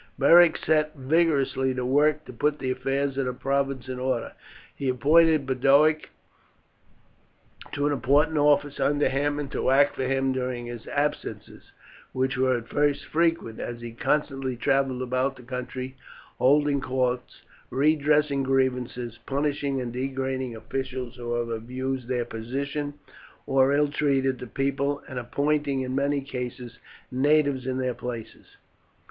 [0.17, 4.33] Beric set vigorously to work to put the affairs of the province in order;
[4.75, 6.09] he appointed Boduoc
[7.73, 11.71] to an important office under him, and to act for him during his absences,
[12.13, 15.95] which were at first frequent, as he constantly travelled about the country
[16.39, 22.95] holding courts, redressing grievances, punishing and degrading officials who had abused their position
[23.45, 26.79] or ill treated the people, and appointing in many cases
[27.11, 28.57] natives in their places.